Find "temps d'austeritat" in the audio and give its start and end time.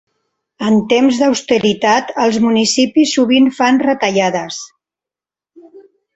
0.93-2.09